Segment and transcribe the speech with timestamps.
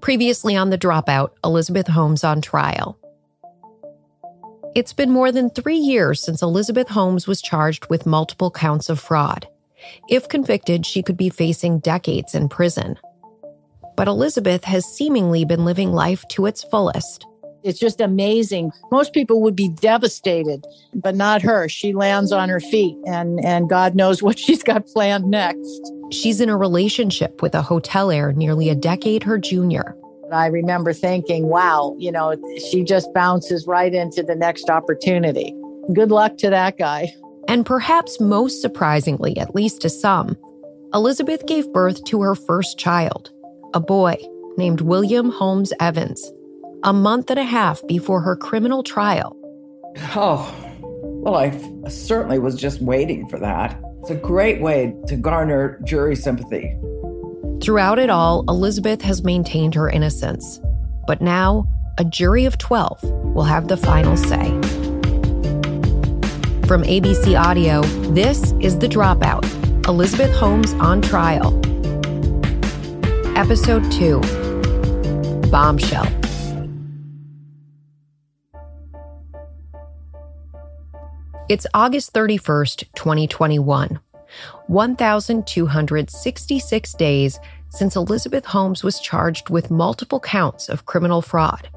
[0.00, 2.98] Previously on The Dropout, Elizabeth Holmes on trial.
[4.74, 9.00] It's been more than three years since Elizabeth Holmes was charged with multiple counts of
[9.00, 9.48] fraud.
[10.08, 12.98] If convicted, she could be facing decades in prison.
[13.96, 17.26] But Elizabeth has seemingly been living life to its fullest.
[17.62, 18.70] It's just amazing.
[18.90, 20.64] Most people would be devastated,
[20.94, 21.68] but not her.
[21.68, 25.92] She lands on her feet and, and God knows what she's got planned next.
[26.12, 29.96] She's in a relationship with a hotelier nearly a decade her junior.
[30.32, 32.34] I remember thinking, wow, you know,
[32.70, 35.54] she just bounces right into the next opportunity.
[35.92, 37.14] Good luck to that guy.
[37.48, 40.36] And perhaps most surprisingly, at least to some,
[40.92, 43.30] Elizabeth gave birth to her first child,
[43.74, 44.16] a boy
[44.56, 46.32] named William Holmes Evans,
[46.86, 49.36] a month and a half before her criminal trial.
[50.14, 50.54] Oh,
[50.94, 51.50] well, I
[51.88, 53.80] certainly was just waiting for that.
[54.02, 56.78] It's a great way to garner jury sympathy.
[57.60, 60.60] Throughout it all, Elizabeth has maintained her innocence.
[61.08, 61.66] But now,
[61.98, 63.02] a jury of 12
[63.34, 64.46] will have the final say.
[66.68, 67.82] From ABC Audio,
[68.12, 69.44] this is The Dropout
[69.88, 71.60] Elizabeth Holmes on Trial.
[73.36, 74.20] Episode 2
[75.50, 76.25] Bombshell.
[81.48, 84.00] It's August 31st, 2021.
[84.66, 87.38] 1,266 days
[87.68, 91.70] since Elizabeth Holmes was charged with multiple counts of criminal fraud.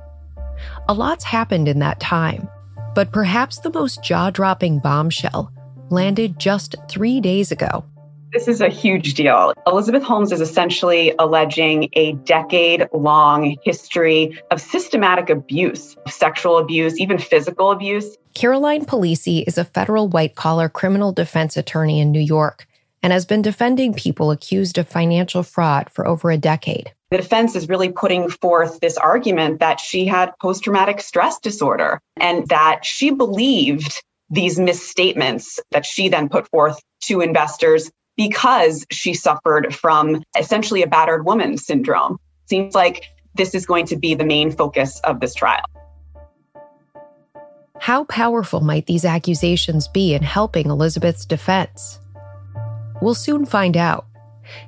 [0.88, 2.50] A lot's happened in that time,
[2.96, 5.54] but perhaps the most jaw dropping bombshell
[5.92, 7.86] landed just three days ago.
[8.32, 9.54] This is a huge deal.
[9.66, 17.18] Elizabeth Holmes is essentially alleging a decade long history of systematic abuse, sexual abuse, even
[17.18, 18.16] physical abuse.
[18.36, 22.68] Caroline Polisi is a federal white collar criminal defense attorney in New York
[23.02, 26.94] and has been defending people accused of financial fraud for over a decade.
[27.10, 32.00] The defense is really putting forth this argument that she had post traumatic stress disorder
[32.18, 39.14] and that she believed these misstatements that she then put forth to investors because she
[39.14, 42.20] suffered from essentially a battered woman syndrome.
[42.48, 45.64] Seems like this is going to be the main focus of this trial.
[47.80, 51.98] How powerful might these accusations be in helping Elizabeth's defense?
[53.02, 54.06] We'll soon find out.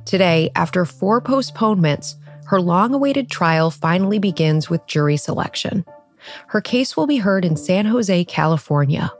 [0.05, 5.83] Today, after four postponements, her long awaited trial finally begins with jury selection.
[6.47, 9.11] Her case will be heard in San Jose, California,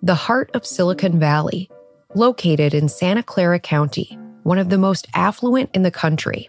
[0.00, 1.68] the heart of Silicon Valley,
[2.14, 6.48] located in Santa Clara County, one of the most affluent in the country.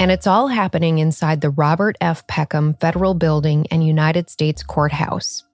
[0.00, 2.26] And it's all happening inside the Robert F.
[2.26, 5.44] Peckham Federal Building and United States Courthouse.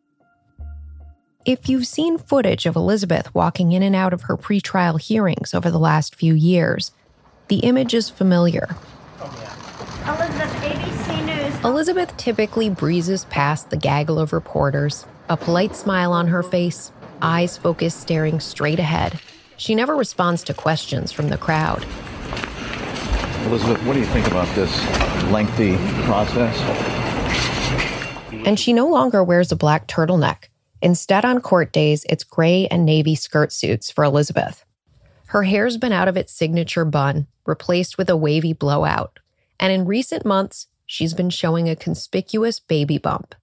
[1.44, 5.70] If you've seen footage of Elizabeth walking in and out of her pretrial hearings over
[5.70, 6.92] the last few years,
[7.48, 8.76] the image is familiar.
[10.06, 11.64] Elizabeth, ABC News.
[11.64, 17.56] Elizabeth typically breezes past the gaggle of reporters, a polite smile on her face, eyes
[17.56, 19.20] focused staring straight ahead.
[19.56, 21.84] She never responds to questions from the crowd.
[23.46, 24.84] Elizabeth, what do you think about this
[25.30, 26.58] lengthy process?
[28.46, 30.48] And she no longer wears a black turtleneck.
[30.82, 34.64] Instead, on court days, it's gray and navy skirt suits for Elizabeth.
[35.26, 39.18] Her hair's been out of its signature bun, replaced with a wavy blowout.
[39.58, 43.34] And in recent months, she's been showing a conspicuous baby bump.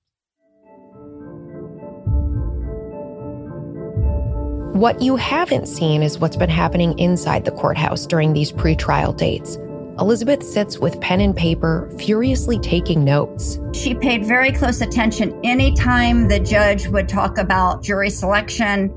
[4.73, 9.57] What you haven't seen is what's been happening inside the courthouse during these pretrial dates.
[9.99, 13.59] Elizabeth sits with pen and paper, furiously taking notes.
[13.73, 18.89] She paid very close attention anytime the judge would talk about jury selection.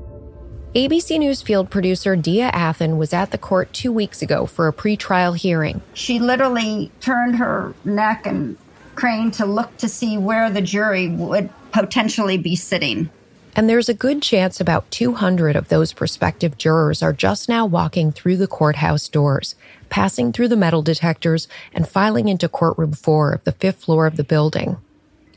[0.75, 4.73] ABC News field producer Dia Athen was at the court two weeks ago for a
[4.73, 5.81] pretrial hearing.
[5.93, 8.57] She literally turned her neck and
[8.95, 13.09] craned to look to see where the jury would potentially be sitting.
[13.57, 18.11] And there's a good chance about 200 of those prospective jurors are just now walking
[18.11, 19.55] through the courthouse doors,
[19.87, 24.17] passing through the metal detectors, and filing into courtroom four of the fifth floor of
[24.17, 24.77] the building.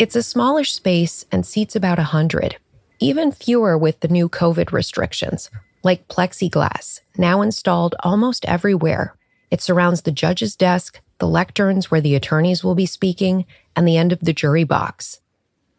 [0.01, 2.57] It's a smallish space and seats about 100,
[2.99, 5.49] even fewer with the new COVID restrictions,
[5.85, 9.15] like plexiglass, now installed almost everywhere.
[9.53, 13.97] It surrounds the judge's desk, the lecterns where the attorneys will be speaking, and the
[13.97, 15.21] end of the jury box.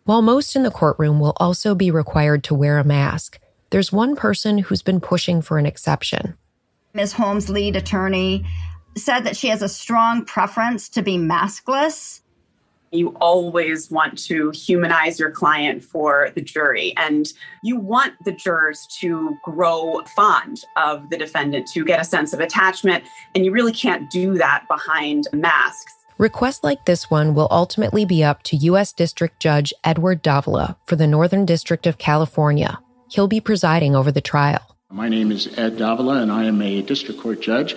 [0.09, 3.39] While most in the courtroom will also be required to wear a mask,
[3.69, 6.35] there's one person who's been pushing for an exception.
[6.95, 7.13] Ms.
[7.13, 8.43] Holmes' lead attorney
[8.97, 12.21] said that she has a strong preference to be maskless.
[12.91, 17.31] You always want to humanize your client for the jury, and
[17.61, 22.39] you want the jurors to grow fond of the defendant, to get a sense of
[22.39, 23.03] attachment,
[23.35, 25.98] and you really can't do that behind masks.
[26.19, 28.91] Requests like this one will ultimately be up to U.S.
[28.91, 32.77] District Judge Edward Davila for the Northern District of California.
[33.09, 34.75] He'll be presiding over the trial.
[34.91, 37.73] My name is Ed Davila, and I am a district court judge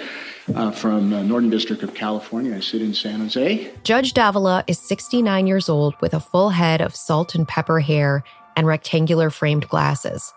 [0.56, 2.56] uh, from the Northern District of California.
[2.56, 3.70] I sit in San Jose.
[3.84, 8.24] Judge Davila is 69 years old with a full head of salt and pepper hair
[8.56, 10.34] and rectangular framed glasses.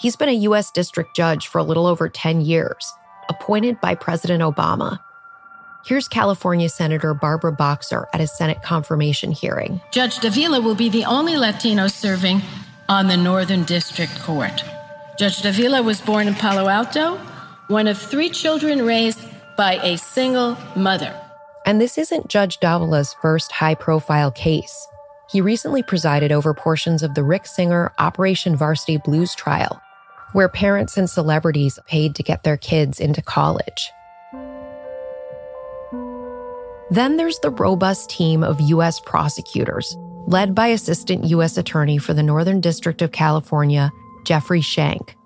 [0.00, 0.72] He's been a U.S.
[0.72, 2.92] district judge for a little over 10 years,
[3.28, 4.98] appointed by President Obama.
[5.86, 9.80] Here's California Senator Barbara Boxer at a Senate confirmation hearing.
[9.92, 12.42] Judge Davila will be the only Latino serving
[12.88, 14.64] on the Northern District Court.
[15.16, 17.18] Judge Davila was born in Palo Alto,
[17.68, 19.20] one of three children raised
[19.56, 21.14] by a single mother.
[21.64, 24.88] And this isn't Judge Davila's first high profile case.
[25.30, 29.80] He recently presided over portions of the Rick Singer Operation Varsity Blues trial,
[30.32, 33.92] where parents and celebrities paid to get their kids into college.
[36.90, 39.00] Then there's the robust team of U.S.
[39.00, 39.96] prosecutors,
[40.26, 41.56] led by Assistant U.S.
[41.56, 43.90] Attorney for the Northern District of California,
[44.24, 45.16] Jeffrey Schenk.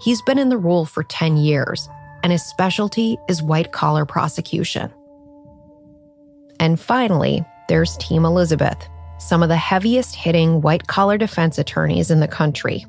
[0.00, 1.88] He's been in the role for 10 years,
[2.22, 4.90] and his specialty is white collar prosecution.
[6.58, 12.20] And finally, there's Team Elizabeth, some of the heaviest hitting white collar defense attorneys in
[12.20, 12.84] the country.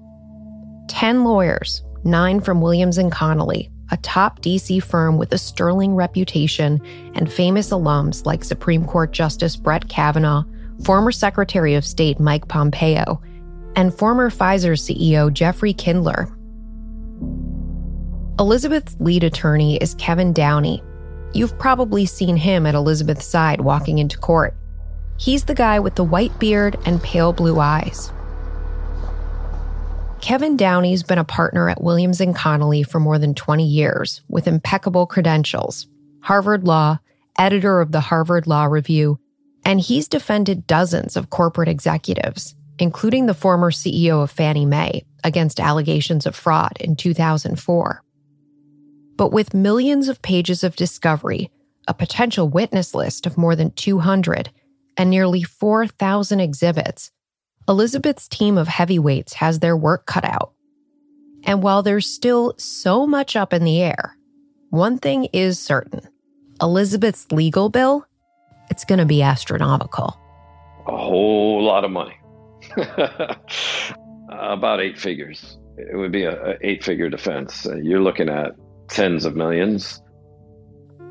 [0.87, 6.81] 10 lawyers, nine from Williams and Connolly, a top DC firm with a sterling reputation
[7.13, 10.43] and famous alums like Supreme Court Justice Brett Kavanaugh,
[10.83, 13.21] former Secretary of State Mike Pompeo,
[13.75, 16.29] and former Pfizer CEO Jeffrey Kindler.
[18.39, 20.83] Elizabeth's lead attorney is Kevin Downey.
[21.33, 24.55] You've probably seen him at Elizabeth's side walking into court.
[25.17, 28.11] He's the guy with the white beard and pale blue eyes.
[30.21, 34.47] Kevin Downey's been a partner at Williams and Connolly for more than 20 years with
[34.47, 35.87] impeccable credentials.
[36.21, 36.99] Harvard Law,
[37.37, 39.19] editor of the Harvard Law Review,
[39.63, 45.59] and he's defended dozens of corporate executives including the former CEO of Fannie Mae, against
[45.59, 48.03] allegations of fraud in 2004.
[49.15, 51.49] But with millions of pages of discovery,
[51.87, 54.51] a potential witness list of more than 200,
[54.97, 57.11] and nearly 4,000 exhibits,
[57.67, 60.53] Elizabeth's team of heavyweights has their work cut out.
[61.43, 64.17] And while there's still so much up in the air,
[64.69, 66.01] one thing is certain
[66.61, 68.05] Elizabeth's legal bill,
[68.69, 70.19] it's going to be astronomical.
[70.87, 72.17] A whole lot of money.
[74.29, 75.57] About eight figures.
[75.77, 77.65] It would be a, a eight-figure defense.
[77.65, 78.55] Uh, you're looking at
[78.87, 80.01] tens of millions.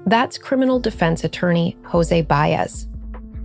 [0.07, 2.89] That's criminal defense attorney Jose Baez.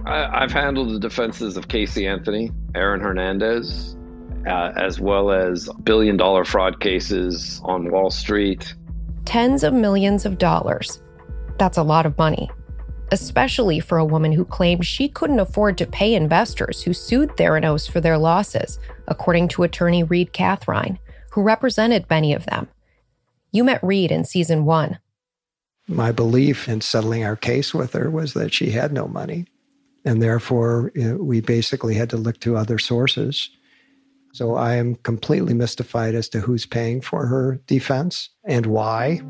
[0.05, 3.95] I, have handled the defenses of Casey Anthony, Aaron Hernandez,
[4.47, 8.73] uh, as well as billion dollar fraud cases on Wall Street.
[9.25, 11.01] Tens of millions of dollars.
[11.57, 12.49] That's a lot of money
[13.11, 17.89] especially for a woman who claimed she couldn't afford to pay investors who sued Theranos
[17.89, 20.97] for their losses, according to attorney Reed Kathrein,
[21.31, 22.67] who represented many of them.
[23.51, 24.99] You met Reed in season one.
[25.87, 29.45] My belief in settling our case with her was that she had no money.
[30.09, 33.51] And therefore, you know, we basically had to look to other sources.
[34.33, 39.21] So I am completely mystified as to who's paying for her defense and why.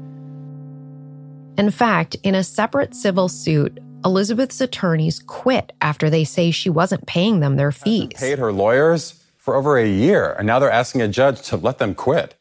[1.58, 7.06] In fact, in a separate civil suit, Elizabeth's attorneys quit after they say she wasn't
[7.06, 8.14] paying them their fees.
[8.16, 11.80] Paid her lawyers for over a year, and now they're asking a judge to let
[11.80, 12.36] them quit.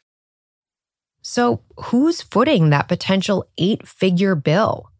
[1.22, 4.92] So, who's footing that potential eight figure bill?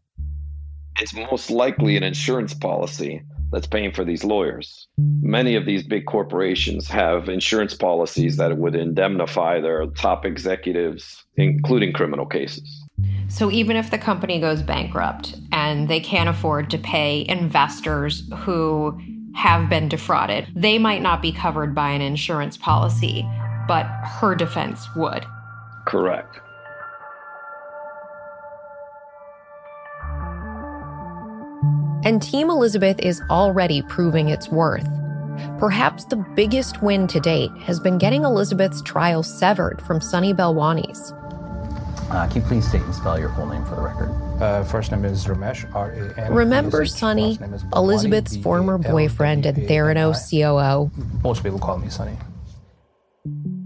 [0.99, 4.87] It's most likely an insurance policy that's paying for these lawyers.
[4.97, 11.93] Many of these big corporations have insurance policies that would indemnify their top executives, including
[11.93, 12.85] criminal cases.
[13.29, 18.99] So even if the company goes bankrupt and they can't afford to pay investors who
[19.35, 23.25] have been defrauded, they might not be covered by an insurance policy,
[23.67, 25.25] but her defense would.
[25.85, 26.41] Correct.
[32.03, 34.87] And Team Elizabeth is already proving its worth.
[35.57, 41.13] Perhaps the biggest win to date has been getting Elizabeth's trial severed from Sunny Balwani's.
[42.09, 44.09] Uh, can you please state and spell your full name for the record?
[44.41, 46.33] Uh, first name is Ramesh, R-A-M.
[46.33, 47.37] Remember Sunny,
[47.75, 50.89] Elizabeth's former boyfriend and Theranos COO?
[51.21, 52.17] Most people call me Sunny.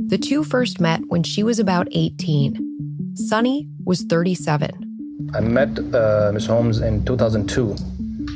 [0.08, 3.14] The two first met when she was about 18.
[3.16, 5.30] Sunny was 37.
[5.34, 6.48] I met uh, Ms.
[6.48, 7.76] Holmes in 2002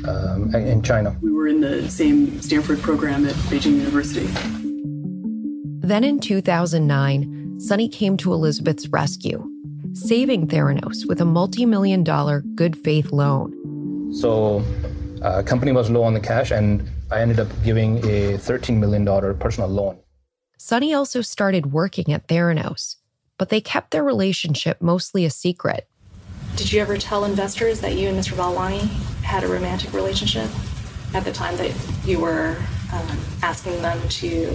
[0.06, 1.16] um, in China.
[1.20, 4.26] We were were in the same Stanford program at Beijing University.
[5.86, 9.48] Then in 2009, Sunny came to Elizabeth's rescue,
[9.92, 13.54] saving Theranos with a multi million dollar good faith loan.
[14.12, 14.62] So,
[15.22, 19.04] uh, company was low on the cash, and I ended up giving a $13 million
[19.38, 19.98] personal loan.
[20.58, 22.96] Sunny also started working at Theranos,
[23.38, 25.88] but they kept their relationship mostly a secret.
[26.56, 28.32] Did you ever tell investors that you and Mr.
[28.32, 28.88] Balwani
[29.28, 30.48] had a romantic relationship
[31.12, 31.70] at the time that
[32.02, 32.56] you were
[32.94, 34.48] um, asking them to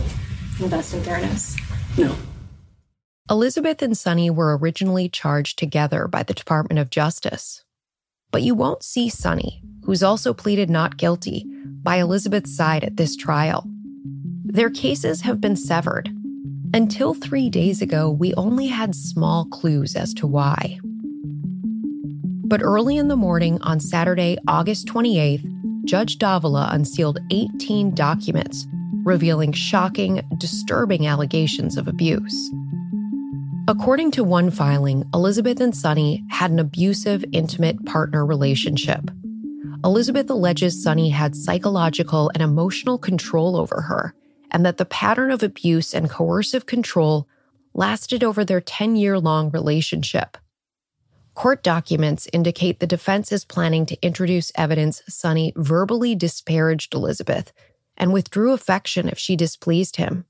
[0.59, 1.59] invest in Theranos?
[1.95, 2.15] No.
[3.29, 7.63] Elizabeth and Sunny were originally charged together by the Department of Justice.
[8.31, 11.45] But you won't see Sunny, who's also pleaded not guilty,
[11.83, 13.67] by Elizabeth's side at this trial.
[14.43, 16.09] Their cases have been severed.
[16.73, 20.79] Until three days ago, we only had small clues as to why.
[22.53, 28.67] But early in the morning on Saturday, August 28th, Judge Davila unsealed 18 documents
[29.03, 32.51] revealing shocking, disturbing allegations of abuse.
[33.67, 39.09] According to one filing, Elizabeth and Sunny had an abusive, intimate partner relationship.
[39.83, 44.13] Elizabeth alleges Sunny had psychological and emotional control over her,
[44.51, 47.27] and that the pattern of abuse and coercive control
[47.73, 50.37] lasted over their 10 year long relationship.
[51.35, 57.51] Court documents indicate the defense is planning to introduce evidence Sunny verbally disparaged Elizabeth
[57.97, 60.25] and withdrew affection if she displeased him,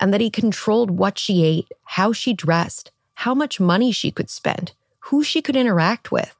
[0.00, 4.28] and that he controlled what she ate, how she dressed, how much money she could
[4.28, 4.72] spend,
[5.06, 6.34] who she could interact with.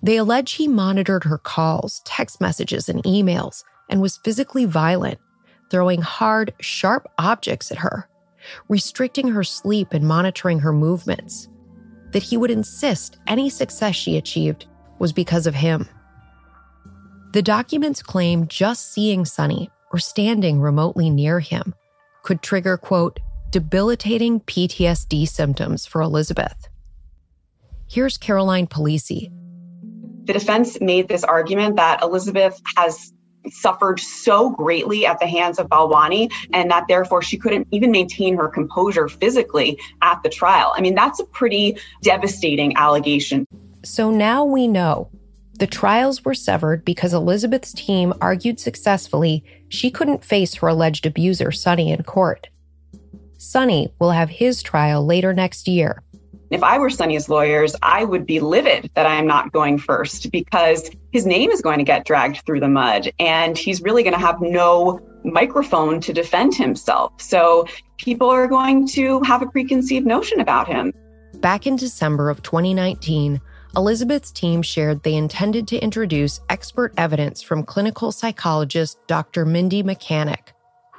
[0.00, 5.18] They allege he monitored her calls, text messages, and emails and was physically violent,
[5.70, 8.08] throwing hard, sharp objects at her,
[8.68, 11.48] restricting her sleep and monitoring her movements
[12.12, 14.66] that he would insist any success she achieved
[14.98, 15.88] was because of him.
[17.32, 21.74] The documents claim just seeing Sunny or standing remotely near him
[22.22, 26.68] could trigger, quote, debilitating PTSD symptoms for Elizabeth.
[27.88, 29.30] Here's Caroline Polisi.
[30.24, 33.12] The defense made this argument that Elizabeth has
[33.50, 38.36] suffered so greatly at the hands of Balwani and that therefore she couldn't even maintain
[38.36, 40.72] her composure physically at the trial.
[40.76, 43.46] I mean, that's a pretty devastating allegation.
[43.84, 45.10] So now we know
[45.54, 51.50] the trials were severed because Elizabeth's team argued successfully she couldn't face her alleged abuser,
[51.50, 52.48] Sunny, in court.
[53.38, 56.02] Sunny will have his trial later next year.
[56.52, 60.30] If I were Sunny's lawyers, I would be livid that I am not going first
[60.30, 64.12] because his name is going to get dragged through the mud and he's really going
[64.12, 67.14] to have no microphone to defend himself.
[67.22, 67.64] So
[67.96, 70.92] people are going to have a preconceived notion about him.
[71.36, 73.40] Back in December of 2019,
[73.74, 79.46] Elizabeth's team shared they intended to introduce expert evidence from clinical psychologist Dr.
[79.46, 80.52] Mindy Mechanic,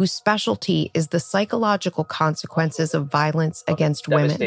[0.04, 4.38] whose specialty is the psychological consequences of violence against women.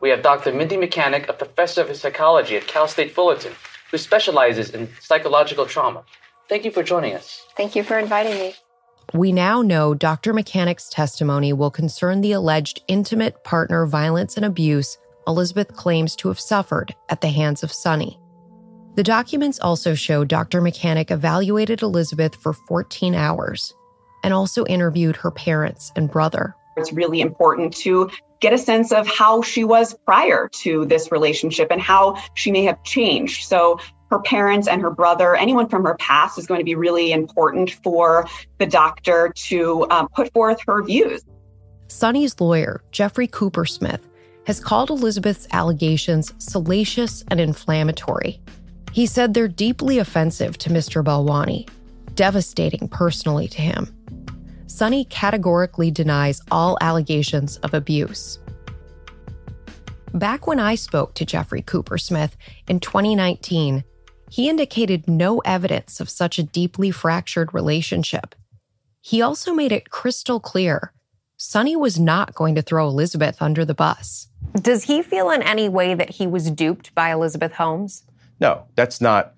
[0.00, 0.50] We have Dr.
[0.50, 3.52] Mindy Mechanic, a professor of psychology at Cal State Fullerton,
[3.90, 6.04] who specializes in psychological trauma.
[6.48, 7.44] Thank you for joining us.
[7.54, 8.54] Thank you for inviting me.
[9.12, 10.32] We now know Dr.
[10.32, 14.96] Mechanic's testimony will concern the alleged intimate partner violence and abuse
[15.26, 18.18] Elizabeth claims to have suffered at the hands of Sunny.
[18.94, 20.62] The documents also show Dr.
[20.62, 23.74] Mechanic evaluated Elizabeth for 14 hours
[24.24, 26.56] and also interviewed her parents and brother.
[26.76, 31.68] It's really important to get a sense of how she was prior to this relationship
[31.70, 33.46] and how she may have changed.
[33.46, 33.78] So,
[34.10, 37.72] her parents and her brother, anyone from her past, is going to be really important
[37.82, 38.28] for
[38.58, 41.22] the doctor to um, put forth her views.
[41.88, 44.00] Sunny's lawyer, Jeffrey Coopersmith,
[44.46, 48.40] has called Elizabeth's allegations salacious and inflammatory.
[48.92, 51.02] He said they're deeply offensive to Mr.
[51.02, 51.68] Balwani,
[52.14, 53.92] devastating personally to him.
[54.66, 58.38] Sunny categorically denies all allegations of abuse.
[60.12, 62.32] Back when I spoke to Jeffrey Coopersmith
[62.68, 63.84] in 2019,
[64.30, 68.34] he indicated no evidence of such a deeply fractured relationship.
[69.00, 70.92] He also made it crystal clear
[71.36, 74.28] Sunny was not going to throw Elizabeth under the bus.
[74.54, 78.04] Does he feel in any way that he was duped by Elizabeth Holmes?
[78.40, 79.34] No, that's not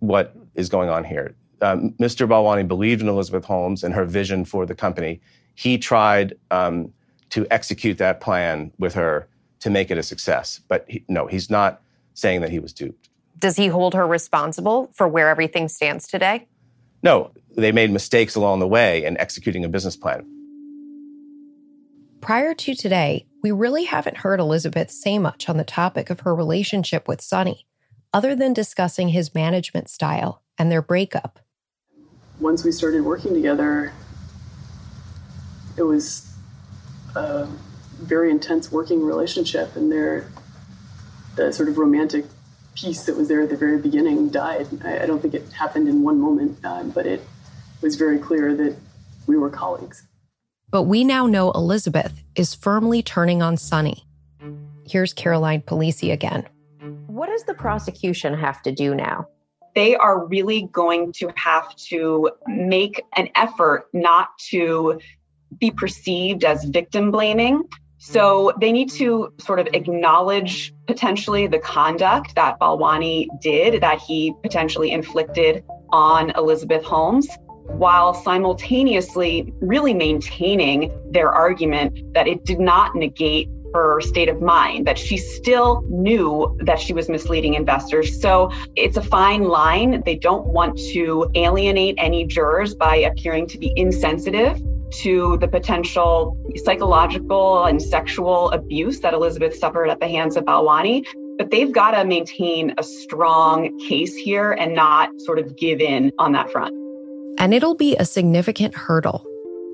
[0.00, 1.34] what is going on here.
[1.62, 2.28] Um, Mr.
[2.28, 5.20] Balwani believed in Elizabeth Holmes and her vision for the company.
[5.54, 6.92] He tried um,
[7.30, 9.28] to execute that plan with her
[9.60, 10.60] to make it a success.
[10.68, 11.80] But he, no, he's not
[12.14, 13.08] saying that he was duped.
[13.38, 16.46] Does he hold her responsible for where everything stands today?
[17.02, 20.26] No, they made mistakes along the way in executing a business plan.
[22.20, 26.34] Prior to today, we really haven't heard Elizabeth say much on the topic of her
[26.34, 27.66] relationship with Sunny,
[28.12, 31.40] other than discussing his management style and their breakup.
[32.42, 33.92] Once we started working together,
[35.76, 36.34] it was
[37.14, 37.46] a
[38.00, 40.28] very intense working relationship, and there,
[41.36, 42.24] the sort of romantic
[42.74, 44.66] piece that was there at the very beginning died.
[44.84, 47.22] I, I don't think it happened in one moment, uh, but it
[47.80, 48.76] was very clear that
[49.28, 50.04] we were colleagues.
[50.68, 54.04] But we now know Elizabeth is firmly turning on Sunny.
[54.84, 56.48] Here's Caroline Polisi again.
[57.06, 59.28] What does the prosecution have to do now?
[59.74, 65.00] They are really going to have to make an effort not to
[65.58, 67.62] be perceived as victim blaming.
[67.98, 68.60] So mm-hmm.
[68.60, 74.90] they need to sort of acknowledge potentially the conduct that Balwani did, that he potentially
[74.90, 77.28] inflicted on Elizabeth Holmes,
[77.66, 84.86] while simultaneously really maintaining their argument that it did not negate her state of mind,
[84.86, 88.20] that she still knew that she was misleading investors.
[88.20, 90.02] So it's a fine line.
[90.04, 94.60] They don't want to alienate any jurors by appearing to be insensitive
[95.02, 101.04] to the potential psychological and sexual abuse that Elizabeth suffered at the hands of Balwani.
[101.38, 106.12] But they've got to maintain a strong case here and not sort of give in
[106.18, 106.74] on that front.
[107.38, 109.24] And it'll be a significant hurdle.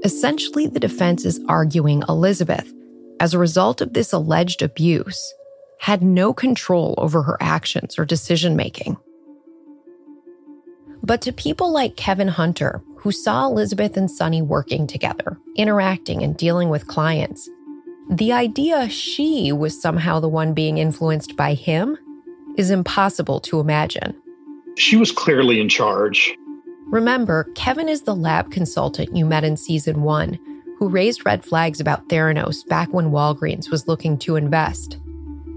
[0.05, 2.73] Essentially, the defense is arguing Elizabeth,
[3.21, 5.35] as a result of this alleged abuse,
[5.81, 8.97] had no control over her actions or decision making.
[11.03, 16.37] But to people like Kevin Hunter, who saw Elizabeth and Sunny working together, interacting and
[16.37, 17.49] dealing with clients,
[18.11, 21.97] the idea she was somehow the one being influenced by him
[22.57, 24.15] is impossible to imagine.
[24.77, 26.35] She was clearly in charge.
[26.87, 30.39] Remember, Kevin is the lab consultant you met in season one
[30.79, 34.97] who raised red flags about Theranos back when Walgreens was looking to invest.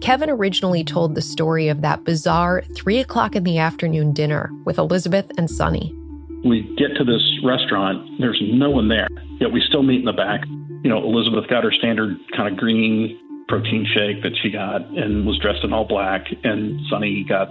[0.02, 4.80] Kevin originally told the story of that bizarre three o'clock in the afternoon dinner with
[4.80, 5.96] Elizabeth and Sunny.
[6.44, 9.08] We get to this restaurant, there's no one there,
[9.40, 10.42] yet we still meet in the back.
[10.84, 15.28] You know, Elizabeth got her standard kind of green protein shake that she got and
[15.28, 17.50] was dressed in all black, and Sunny got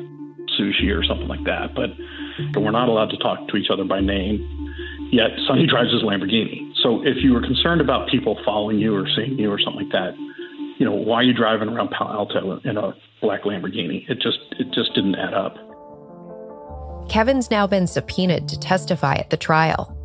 [0.58, 1.74] sushi or something like that.
[1.76, 1.90] But,
[2.52, 4.42] but we're not allowed to talk to each other by name.
[5.12, 6.69] Yet Sunny drives his Lamborghini.
[6.82, 9.92] So if you were concerned about people following you or seeing you or something like
[9.92, 10.14] that,
[10.78, 14.08] you know, why are you driving around Palo Alto in a black Lamborghini?
[14.08, 15.56] It just it just didn't add up.
[17.10, 19.96] Kevin's now been subpoenaed to testify at the trial.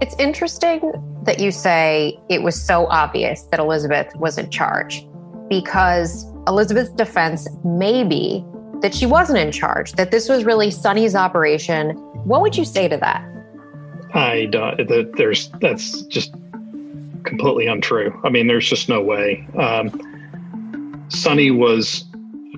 [0.00, 0.80] It's interesting
[1.24, 5.06] that you say it was so obvious that Elizabeth was in charge
[5.48, 8.44] because Elizabeth's defense may be
[8.80, 11.90] that she wasn't in charge, that this was really Sunny's operation.
[12.24, 13.24] What would you say to that?
[14.14, 14.88] I don't.
[14.88, 16.34] That there's that's just
[17.24, 18.18] completely untrue.
[18.24, 19.46] I mean, there's just no way.
[19.58, 22.04] Um, Sunny was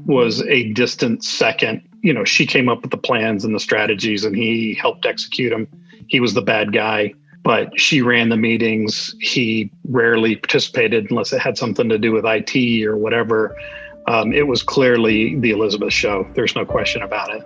[0.06, 1.82] was a distant second.
[2.02, 5.50] You know, she came up with the plans and the strategies, and he helped execute
[5.50, 5.66] them.
[6.06, 9.14] He was the bad guy, but she ran the meetings.
[9.20, 13.56] He rarely participated unless it had something to do with IT or whatever.
[14.06, 16.26] Um, it was clearly the Elizabeth show.
[16.34, 17.42] There's no question about it.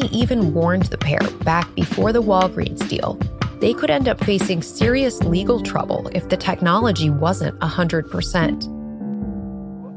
[0.00, 3.18] Says even warned the pair back before the Walgreens deal.
[3.60, 8.78] They could end up facing serious legal trouble if the technology wasn't 100%.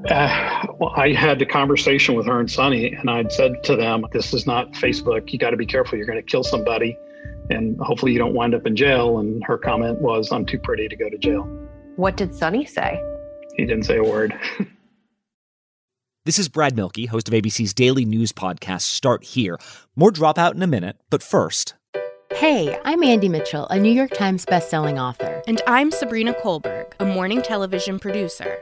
[0.10, 4.06] Uh, well, I had the conversation with her and Sunny, and I'd said to them,
[4.12, 5.32] This is not Facebook.
[5.32, 5.98] You got to be careful.
[5.98, 6.98] You're going to kill somebody,
[7.52, 9.20] and hopefully you don't wind up in jail.
[9.20, 11.44] And her comment was, I'm too pretty to go to jail.
[11.98, 13.00] What did Sunny say?
[13.58, 14.34] He didn't say a word.
[16.24, 19.58] This is Brad Mielke, host of ABC's daily news podcast, Start Here.
[19.96, 21.74] More Dropout in a minute, but first.
[22.36, 25.42] Hey, I'm Andy Mitchell, a New York Times bestselling author.
[25.48, 28.62] And I'm Sabrina Kohlberg, a morning television producer.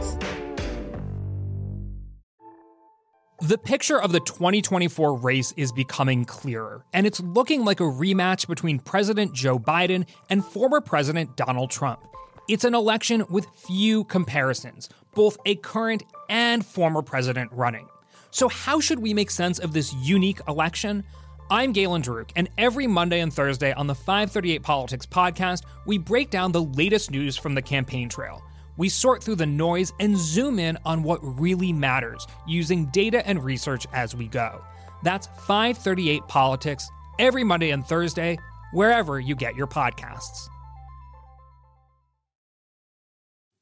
[3.43, 8.47] The picture of the 2024 race is becoming clearer, and it's looking like a rematch
[8.47, 12.01] between President Joe Biden and former President Donald Trump.
[12.47, 17.87] It's an election with few comparisons, both a current and former president running.
[18.29, 21.03] So, how should we make sense of this unique election?
[21.49, 26.29] I'm Galen Druke, and every Monday and Thursday on the 538 Politics podcast, we break
[26.29, 28.43] down the latest news from the campaign trail.
[28.81, 33.43] We sort through the noise and zoom in on what really matters using data and
[33.43, 34.59] research as we go.
[35.03, 36.89] That's 538 Politics
[37.19, 38.39] every Monday and Thursday,
[38.73, 40.47] wherever you get your podcasts.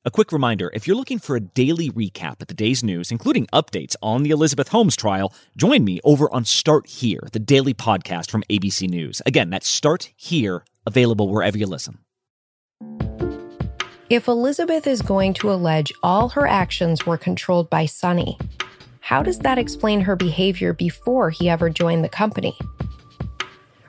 [0.05, 3.45] A quick reminder if you're looking for a daily recap of the day's news, including
[3.47, 8.31] updates on the Elizabeth Holmes trial, join me over on Start Here, the daily podcast
[8.31, 9.21] from ABC News.
[9.25, 11.97] Again, that's Start Here, available wherever you listen.
[14.09, 18.39] If Elizabeth is going to allege all her actions were controlled by Sunny,
[19.01, 22.57] how does that explain her behavior before he ever joined the company?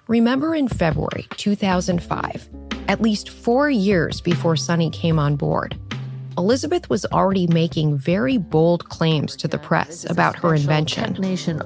[0.08, 2.50] Remember in February 2005,
[2.88, 5.78] at least four years before Sunny came on board,
[6.36, 11.16] Elizabeth was already making very bold claims to the press about her invention.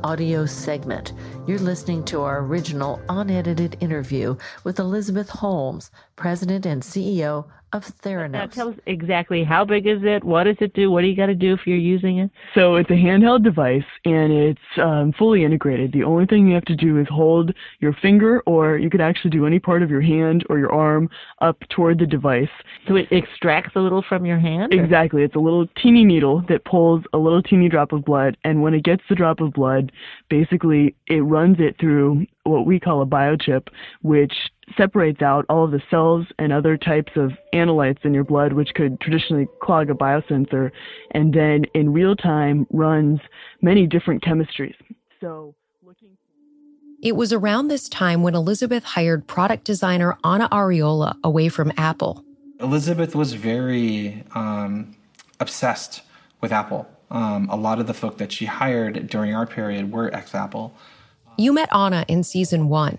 [0.05, 1.13] Audio segment.
[1.47, 8.31] You're listening to our original unedited interview with Elizabeth Holmes, President and CEO of Theranos.
[8.31, 10.23] Now tell us exactly how big is it?
[10.23, 10.93] What does it do?
[10.93, 12.31] What do you got to do if you're using it?
[12.55, 15.93] So it's a handheld device and it's um, fully integrated.
[15.93, 19.31] The only thing you have to do is hold your finger, or you could actually
[19.31, 22.49] do any part of your hand or your arm up toward the device.
[22.87, 24.73] So it extracts a little from your hand?
[24.73, 24.83] Or?
[24.83, 25.25] Exactly.
[25.25, 28.75] It's a little teeny needle that pulls a little teeny drop of blood, and when
[28.75, 29.91] it gets the drop of blood,
[30.31, 33.67] basically it runs it through what we call a biochip,
[34.03, 34.33] which
[34.77, 38.73] separates out all of the cells and other types of analytes in your blood, which
[38.77, 40.71] could traditionally clog a biosensor,
[41.11, 43.19] and then in real time runs
[43.61, 44.77] many different chemistries.
[45.21, 46.11] So, looking.
[47.03, 52.25] It was around this time when Elizabeth hired product designer Anna Arriola away from Apple.
[52.61, 54.95] Elizabeth was very um,
[55.41, 56.03] obsessed
[56.41, 56.87] with Apple.
[57.11, 60.73] Um, a lot of the folk that she hired during our period were ex Apple.
[61.37, 62.99] You met Anna in season one.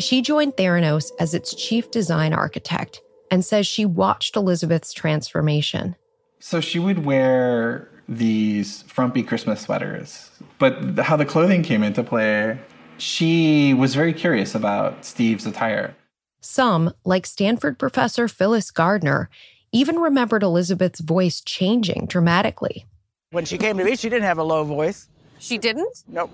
[0.00, 5.94] She joined Theranos as its chief design architect and says she watched Elizabeth's transformation.
[6.40, 12.58] So she would wear these frumpy Christmas sweaters, but how the clothing came into play,
[12.96, 15.94] she was very curious about Steve's attire.
[16.40, 19.28] Some, like Stanford professor Phyllis Gardner,
[19.70, 22.86] even remembered Elizabeth's voice changing dramatically.
[23.30, 25.08] When she came to me, she didn't have a low voice.
[25.38, 26.02] She didn't?
[26.08, 26.30] Nope.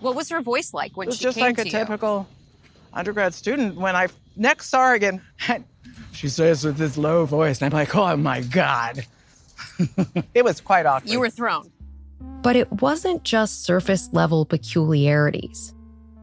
[0.00, 1.40] What was her voice like when she said that?
[1.40, 1.70] it was she just like a you?
[1.70, 2.28] typical
[2.92, 3.76] undergrad student.
[3.76, 5.20] When I next saw her again,
[6.12, 9.04] she says with this low voice, and I'm like, oh my God.
[10.34, 11.10] it was quite awkward.
[11.10, 11.70] You were thrown.
[12.42, 15.74] But it wasn't just surface level peculiarities.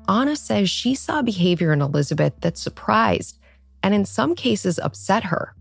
[0.07, 3.39] Anna says she saw behavior in Elizabeth that surprised
[3.81, 5.53] and in some cases upset her.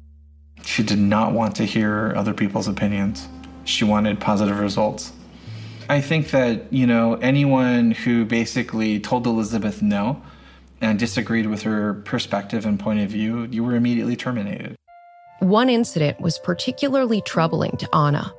[0.64, 3.28] She did not want to hear other people's opinions.
[3.64, 5.12] She wanted positive results.
[5.88, 10.22] I think that, you know, anyone who basically told Elizabeth no
[10.80, 14.76] and disagreed with her perspective and point of view, you were immediately terminated.
[15.40, 18.32] One incident was particularly troubling to Anna.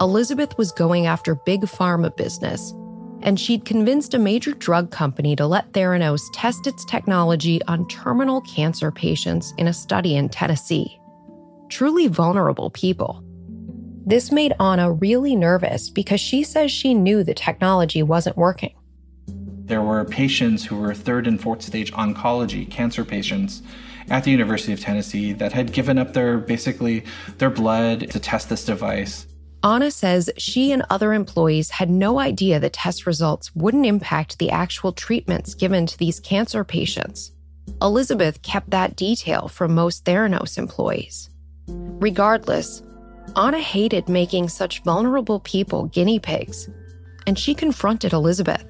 [0.00, 2.74] Elizabeth was going after big pharma business,
[3.22, 8.42] and she'd convinced a major drug company to let Theranos test its technology on terminal
[8.42, 11.00] cancer patients in a study in Tennessee.
[11.68, 13.24] Truly vulnerable people.
[14.08, 18.74] This made Anna really nervous because she says she knew the technology wasn't working.
[19.26, 23.60] There were patients who were third and fourth stage oncology cancer patients
[24.08, 27.04] at the University of Tennessee that had given up their basically
[27.36, 29.26] their blood to test this device.
[29.62, 34.48] Anna says she and other employees had no idea the test results wouldn't impact the
[34.48, 37.32] actual treatments given to these cancer patients.
[37.82, 41.28] Elizabeth kept that detail from most Theranos employees.
[41.66, 42.82] Regardless,
[43.36, 46.68] Anna hated making such vulnerable people guinea pigs,
[47.26, 48.64] and she confronted Elizabeth.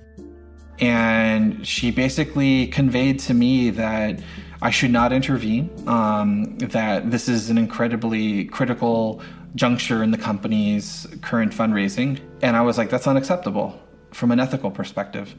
[0.80, 4.20] And she basically conveyed to me that
[4.62, 9.20] I should not intervene, um, that this is an incredibly critical
[9.54, 12.20] juncture in the company's current fundraising.
[12.42, 13.80] And I was like, that's unacceptable
[14.12, 15.34] from an ethical perspective.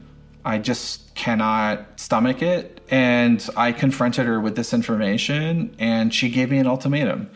[0.46, 2.82] I just cannot stomach it.
[2.90, 7.30] And I confronted her with this information, and she gave me an ultimatum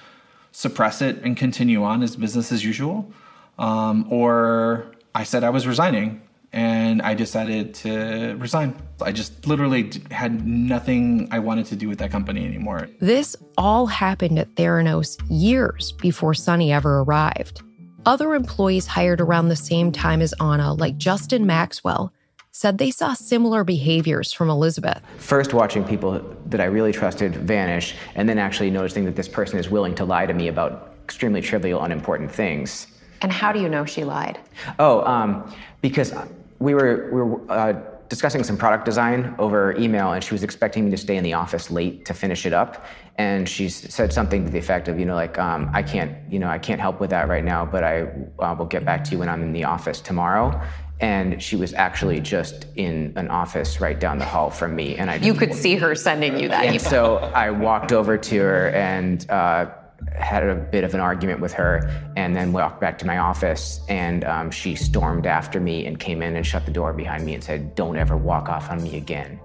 [0.54, 3.12] suppress it and continue on as business as usual.
[3.60, 6.22] Um, or I said I was resigning
[6.54, 8.76] and I decided to resign.
[9.02, 12.88] I just literally had nothing I wanted to do with that company anymore.
[13.00, 17.62] This all happened at Theranos years before Sunny ever arrived.
[18.06, 22.13] Other employees hired around the same time as Anna, like Justin Maxwell,
[22.54, 25.02] said they saw similar behaviors from Elizabeth.
[25.18, 29.60] First, watching people that I really trusted vanish, and then actually noticing that this person
[29.60, 32.88] is willing to lie to me about extremely trivial, unimportant things.
[33.22, 34.39] And how do you know she lied?
[34.80, 36.13] Oh, um, because
[36.60, 37.74] we were we were uh,
[38.08, 41.34] discussing some product design over email, and she was expecting me to stay in the
[41.34, 42.86] office late to finish it up.
[43.18, 46.39] And she said something to the effect of, you know, like, um, I can't, you
[46.39, 48.08] know, I can't help with that right now, but I
[48.39, 50.62] uh, will get back to you when I'm in the office tomorrow.
[51.04, 54.96] And she was actually just in an office right down the hall from me.
[54.96, 56.89] And I You could see her sending you that and email.
[56.89, 59.70] so I walked over to her and uh,
[60.16, 63.82] had a bit of an argument with her, and then walked back to my office.
[63.89, 67.34] And um, she stormed after me and came in and shut the door behind me
[67.34, 69.42] and said, "Don't ever walk off on me again."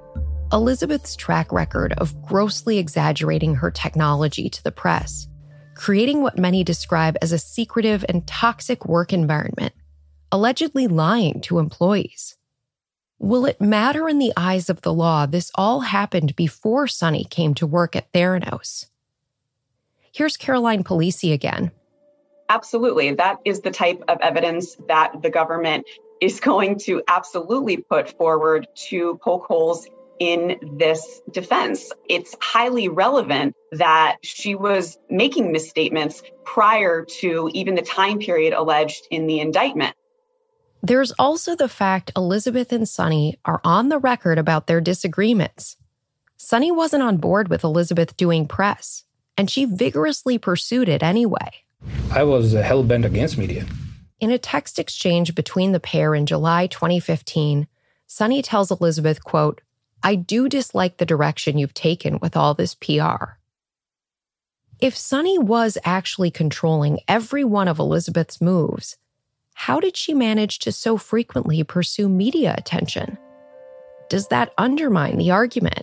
[0.53, 5.27] Elizabeth's track record of grossly exaggerating her technology to the press,
[5.75, 9.75] creating what many describe as a secretive and toxic work environment,
[10.31, 12.37] allegedly lying to employees.
[13.19, 17.55] Will it matter in the eyes of the law this all happened before Sunny came
[17.55, 18.87] to work at Theranos?
[20.13, 21.71] Here's Caroline Polisi again.
[22.49, 23.13] Absolutely.
[23.13, 25.87] That is the type of evidence that the government
[26.21, 29.87] is going to absolutely put forward to poke holes
[30.19, 31.93] in this defense.
[32.09, 39.07] It's highly relevant that she was making misstatements prior to even the time period alleged
[39.11, 39.95] in the indictment.
[40.83, 45.77] There's also the fact Elizabeth and Sunny are on the record about their disagreements.
[46.37, 49.05] Sunny wasn't on board with Elizabeth doing press,
[49.37, 51.65] and she vigorously pursued it anyway.
[52.13, 53.67] I was hell bent against media.
[54.21, 57.67] In a text exchange between the pair in July 2015,
[58.07, 59.61] Sunny tells Elizabeth, quote,
[60.03, 63.37] I do dislike the direction you've taken with all this PR.
[64.81, 68.97] If Sunny was actually controlling every one of Elizabeth's moves,
[69.59, 73.19] how did she manage to so frequently pursue media attention?
[74.09, 75.83] Does that undermine the argument?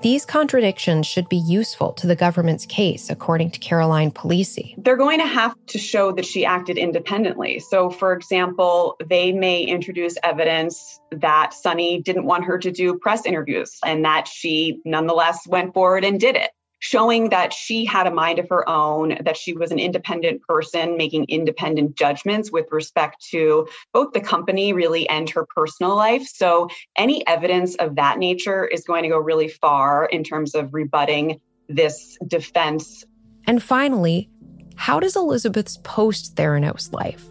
[0.00, 4.74] These contradictions should be useful to the government's case, according to Caroline Polisi.
[4.78, 7.58] They're going to have to show that she acted independently.
[7.58, 13.26] So, for example, they may introduce evidence that Sunny didn't want her to do press
[13.26, 18.10] interviews and that she nonetheless went forward and did it showing that she had a
[18.10, 23.24] mind of her own, that she was an independent person making independent judgments with respect
[23.30, 26.26] to both the company really and her personal life.
[26.26, 30.74] So any evidence of that nature is going to go really far in terms of
[30.74, 33.04] rebutting this defense.
[33.46, 34.28] And finally,
[34.76, 37.24] how does Elizabeth's post Theranos life,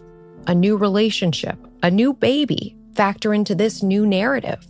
[0.46, 4.66] a new relationship, a new baby, factor into this new narrative?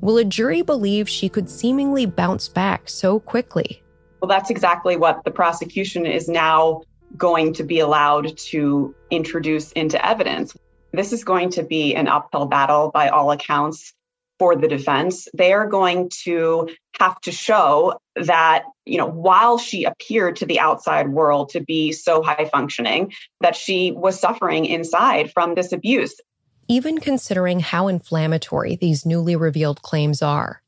[0.00, 3.82] Will a jury believe she could seemingly bounce back so quickly?
[4.26, 6.82] Well, that's exactly what the prosecution is now
[7.16, 10.52] going to be allowed to introduce into evidence.
[10.92, 13.94] This is going to be an uphill battle by all accounts
[14.40, 15.28] for the defense.
[15.32, 20.58] They are going to have to show that, you know, while she appeared to the
[20.58, 23.12] outside world to be so high functioning,
[23.42, 26.20] that she was suffering inside from this abuse.
[26.66, 30.62] Even considering how inflammatory these newly revealed claims are,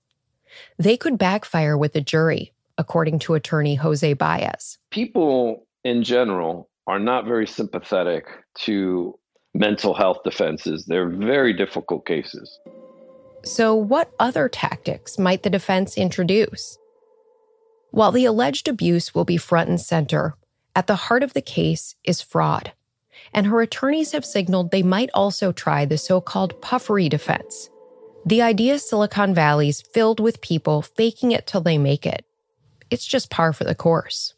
[0.78, 4.78] they could backfire with the jury according to attorney Jose Baez.
[4.90, 8.24] People in general are not very sympathetic
[8.60, 9.18] to
[9.54, 10.86] mental health defenses.
[10.86, 12.58] They're very difficult cases.
[13.44, 16.78] So, what other tactics might the defense introduce?
[17.90, 20.34] While the alleged abuse will be front and center,
[20.74, 22.72] at the heart of the case is fraud.
[23.32, 27.68] And her attorneys have signaled they might also try the so called puffery defense.
[28.24, 32.24] The idea Silicon Valley's filled with people faking it till they make it
[32.90, 34.34] it's just par for the course.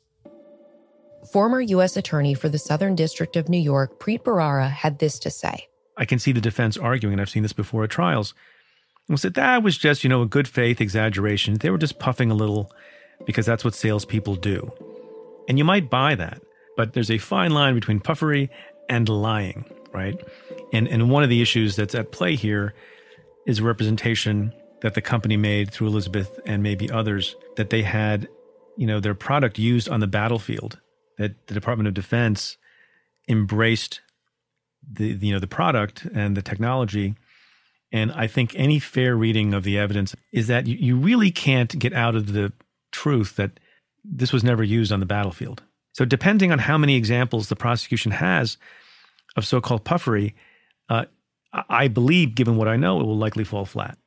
[1.33, 1.97] Former U.S.
[1.97, 5.69] Attorney for the Southern District of New York, Preet Bharara, had this to say.
[5.97, 8.35] I can see the defense arguing, and I've seen this before at trials,
[9.09, 11.55] was that that was just, you know, a good faith exaggeration.
[11.55, 12.73] They were just puffing a little
[13.27, 14.73] because that's what salespeople do.
[15.49, 16.41] And you might buy that,
[16.77, 18.51] but there's a fine line between puffery
[18.89, 20.19] and lying, right?
[20.73, 22.75] And, and one of the issues that's at play here
[23.47, 28.29] is representation that the company made through Elizabeth and maybe others that they had
[28.81, 30.81] you know their product used on the battlefield
[31.19, 32.57] that the department of defense
[33.29, 34.01] embraced
[34.91, 37.15] the, the you know the product and the technology.
[37.93, 41.79] And i think any fair reading of the evidence is that you, you really can't
[41.79, 42.53] get out of the
[42.91, 43.61] truth that
[44.03, 45.63] this was never used on the battlefield.
[45.93, 48.57] So depending on how many examples the prosecution has
[49.37, 50.35] of so-called puffery
[50.89, 51.05] uh,
[51.69, 53.99] i believe given what i know it will likely fall flat.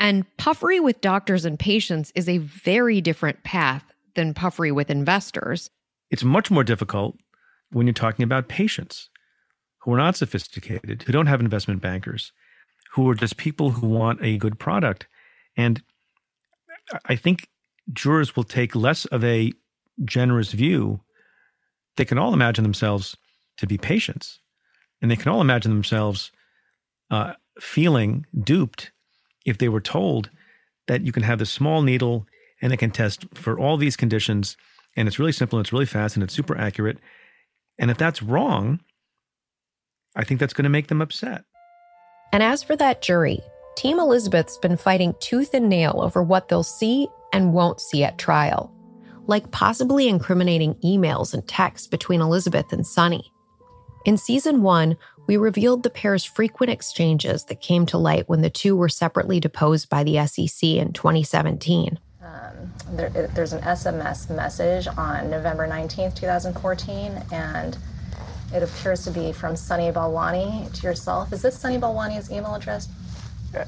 [0.00, 5.70] And puffery with doctors and patients is a very different path than puffery with investors.
[6.10, 7.16] It's much more difficult
[7.70, 9.10] when you're talking about patients
[9.78, 12.32] who are not sophisticated, who don't have investment bankers,
[12.92, 15.06] who are just people who want a good product.
[15.56, 15.82] And
[17.06, 17.48] I think
[17.92, 19.52] jurors will take less of a
[20.04, 21.00] generous view.
[21.96, 23.16] They can all imagine themselves
[23.58, 24.40] to be patients,
[25.00, 26.32] and they can all imagine themselves
[27.10, 28.90] uh, feeling duped
[29.44, 30.30] if they were told
[30.86, 32.26] that you can have this small needle
[32.64, 34.56] and it can test for all these conditions
[34.96, 36.98] and it's really simple and it's really fast and it's super accurate.
[37.78, 38.80] And if that's wrong,
[40.16, 41.44] I think that's going to make them upset.
[42.32, 43.40] And as for that jury,
[43.76, 48.16] Team Elizabeth's been fighting tooth and nail over what they'll see and won't see at
[48.16, 48.72] trial,
[49.26, 53.30] like possibly incriminating emails and texts between Elizabeth and Sunny.
[54.06, 54.96] In season one,
[55.26, 59.38] we revealed the pair's frequent exchanges that came to light when the two were separately
[59.38, 61.98] deposed by the SEC in 2017.
[62.34, 67.78] Um, there, there's an SMS message on November 19th, 2014, and
[68.52, 71.32] it appears to be from Sunny Balwani to yourself.
[71.32, 72.88] Is this Sunny Balwani's email address?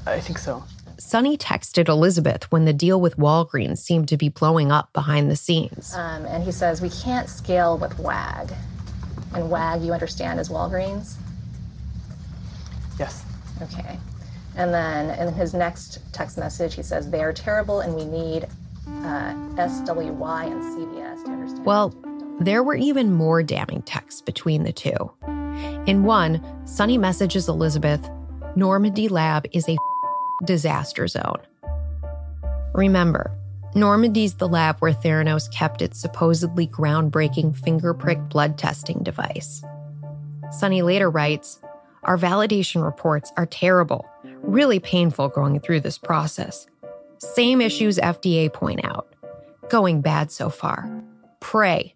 [0.05, 0.63] I think so.
[0.99, 5.35] Sunny texted Elizabeth when the deal with Walgreens seemed to be blowing up behind the
[5.35, 5.93] scenes.
[5.95, 8.51] Um, and he says, We can't scale with WAG.
[9.33, 11.15] And WAG, you understand, is Walgreens?
[12.99, 13.23] Yes.
[13.61, 13.97] Okay.
[14.57, 18.47] And then in his next text message, he says, They are terrible and we need
[19.03, 21.65] uh, SWY and CVS to understand.
[21.65, 21.93] Well,
[22.39, 25.11] there were even more damning texts between the two.
[25.87, 28.09] In one, Sunny messages Elizabeth,
[28.55, 29.77] Normandy Lab is a
[30.45, 31.41] disaster zone.
[32.73, 33.31] Remember,
[33.73, 39.63] Normandy's the lab where Theranos kept its supposedly groundbreaking finger prick blood testing device.
[40.51, 41.59] Sunny later writes,
[42.03, 44.05] Our validation reports are terrible,
[44.47, 46.65] really painful going through this process.
[47.19, 49.13] Same issues FDA point out.
[49.69, 50.89] Going bad so far.
[51.39, 51.95] Pray.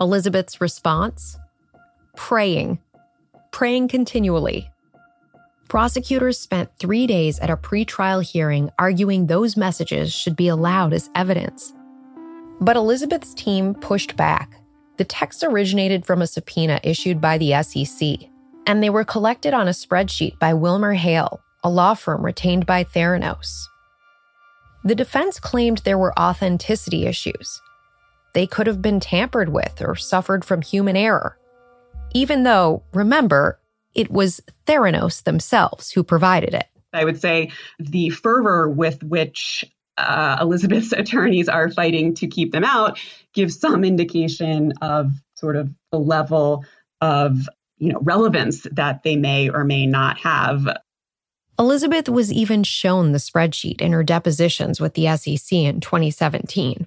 [0.00, 1.38] Elizabeth's response?
[2.16, 2.78] Praying.
[3.52, 4.70] Praying continually.
[5.68, 11.10] Prosecutors spent three days at a pretrial hearing arguing those messages should be allowed as
[11.14, 11.74] evidence.
[12.60, 14.60] But Elizabeth's team pushed back.
[14.96, 18.30] The texts originated from a subpoena issued by the SEC,
[18.68, 22.84] and they were collected on a spreadsheet by Wilmer Hale, a law firm retained by
[22.84, 23.66] Theranos.
[24.84, 27.60] The defense claimed there were authenticity issues.
[28.34, 31.38] They could have been tampered with or suffered from human error.
[32.12, 33.58] Even though, remember,
[33.94, 36.66] it was Theranos themselves who provided it.
[36.92, 39.64] I would say the fervor with which
[39.96, 43.00] uh, Elizabeth's attorneys are fighting to keep them out
[43.32, 46.64] gives some indication of sort of the level
[47.00, 50.68] of you know relevance that they may or may not have.
[51.58, 56.86] Elizabeth was even shown the spreadsheet in her depositions with the SEC in 2017.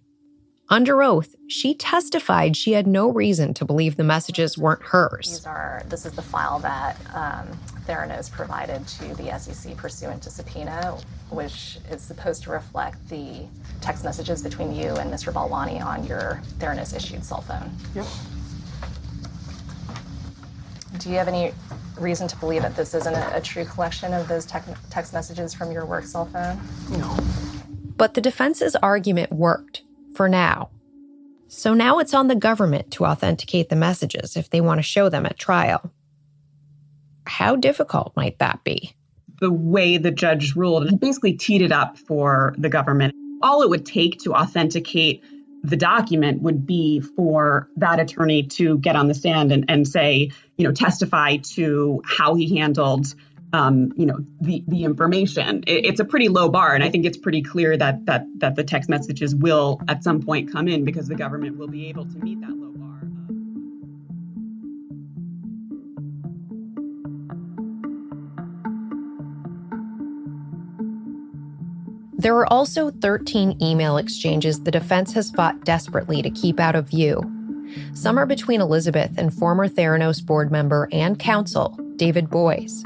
[0.69, 5.27] Under oath, she testified she had no reason to believe the messages weren't hers.
[5.27, 7.49] These are, this is the file that um,
[7.86, 10.97] Theranos provided to the SEC pursuant to subpoena,
[11.30, 13.45] which is supposed to reflect the
[13.82, 15.34] text messages between you and Mr.
[15.34, 17.69] Balwani on your Theranos issued cell phone.
[17.93, 18.06] Yep.
[21.02, 21.52] Do you have any
[22.00, 25.52] reason to believe that this isn't a, a true collection of those tec- text messages
[25.52, 26.60] from your work cell phone?
[26.92, 27.18] No.
[27.98, 29.82] But the defense's argument worked
[30.14, 30.70] for now.
[31.48, 35.10] So now it's on the government to authenticate the messages if they want to show
[35.10, 35.92] them at trial.
[37.26, 38.94] How difficult might that be?
[39.40, 43.16] The way the judge ruled, he basically teed it up for the government.
[43.42, 45.24] All it would take to authenticate
[45.63, 50.32] the document would be for that attorney to get on the stand and, and say,
[50.58, 53.13] you know, testify to how he handled
[53.54, 55.63] um, you know the the information.
[55.67, 58.56] It, it's a pretty low bar, and I think it's pretty clear that that that
[58.56, 62.06] the text messages will at some point come in because the government will be able
[62.06, 62.70] to meet that low
[72.21, 76.88] There are also 13 email exchanges the defense has fought desperately to keep out of
[76.88, 77.19] view.
[77.95, 82.84] Some are between Elizabeth and former Theranos board member and counsel, David Boies.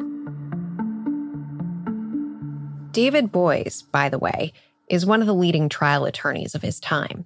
[2.91, 4.53] David Boies, by the way,
[4.87, 7.25] is one of the leading trial attorneys of his time.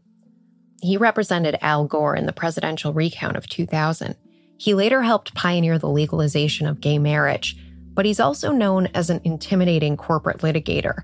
[0.82, 4.16] He represented Al Gore in the presidential recount of 2000.
[4.58, 7.56] He later helped pioneer the legalization of gay marriage,
[7.94, 11.04] but he's also known as an intimidating corporate litigator,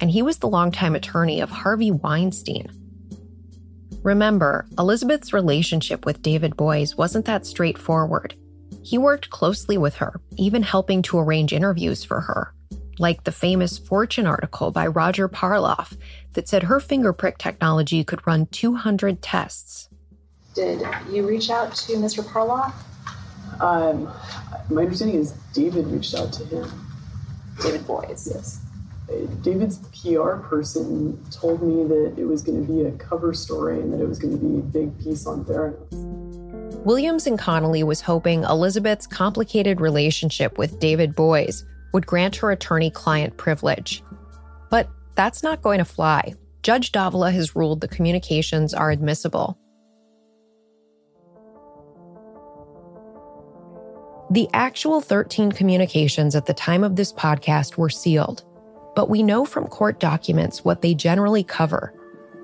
[0.00, 2.70] and he was the longtime attorney of Harvey Weinstein.
[4.02, 8.34] Remember, Elizabeth's relationship with David Boies wasn't that straightforward.
[8.82, 12.52] He worked closely with her, even helping to arrange interviews for her
[12.98, 15.96] like the famous Fortune article by Roger Parloff
[16.32, 19.88] that said her finger prick technology could run 200 tests.
[20.54, 22.24] Did you reach out to Mr.
[22.24, 22.72] Parloff?
[23.60, 24.10] Um,
[24.70, 26.86] my understanding is David reached out to him.
[27.60, 28.30] David Boies.
[28.32, 28.65] Yes.
[29.42, 33.92] David's PR person told me that it was going to be a cover story and
[33.92, 35.86] that it was going to be a big piece on Theranos.
[36.84, 42.90] Williams and Connolly was hoping Elizabeth's complicated relationship with David Boies would grant her attorney
[42.90, 44.02] client privilege.
[44.70, 46.34] But that's not going to fly.
[46.62, 49.56] Judge Davila has ruled the communications are admissible.
[54.30, 58.44] The actual 13 communications at the time of this podcast were sealed,
[58.96, 61.94] but we know from court documents what they generally cover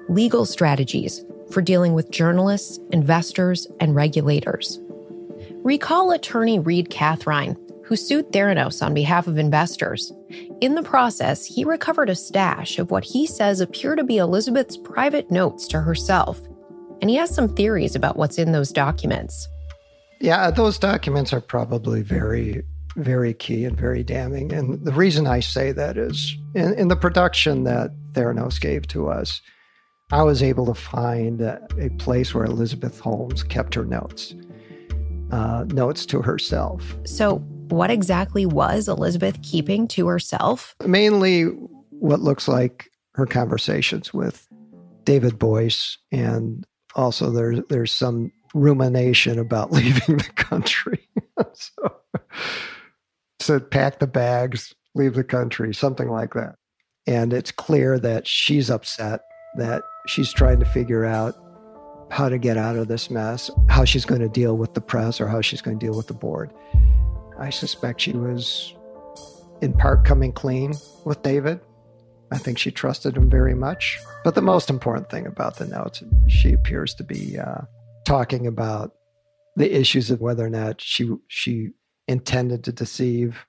[0.08, 4.80] legal strategies for dealing with journalists, investors, and regulators.
[5.64, 10.12] Recall attorney Reed Kathrein, who sued Theranos on behalf of investors.
[10.60, 14.76] In the process, he recovered a stash of what he says appear to be Elizabeth's
[14.76, 16.40] private notes to herself.
[17.00, 19.48] And he has some theories about what's in those documents.
[20.20, 22.62] Yeah, those documents are probably very,
[22.96, 24.52] very key and very damning.
[24.52, 29.08] And the reason I say that is in, in the production that Theranos gave to
[29.08, 29.40] us,
[30.10, 34.34] I was able to find a, a place where Elizabeth Holmes kept her notes,
[35.30, 36.96] uh, notes to herself.
[37.04, 37.38] So,
[37.68, 40.74] what exactly was Elizabeth keeping to herself?
[40.86, 41.44] Mainly
[41.90, 44.46] what looks like her conversations with
[45.04, 51.08] David Boies, and also there's there's some rumination about leaving the country.
[51.54, 51.96] so,
[53.42, 56.54] said, pack the bags, leave the country, something like that.
[57.06, 59.20] And it's clear that she's upset,
[59.56, 61.36] that she's trying to figure out
[62.10, 65.20] how to get out of this mess, how she's going to deal with the press,
[65.20, 66.52] or how she's going to deal with the board.
[67.38, 68.74] I suspect she was
[69.62, 70.74] in part coming clean
[71.04, 71.60] with David.
[72.30, 73.98] I think she trusted him very much.
[74.24, 77.62] But the most important thing about the notes, she appears to be uh,
[78.04, 78.92] talking about
[79.56, 81.70] the issues of whether or not she she
[82.08, 83.46] intended to deceive.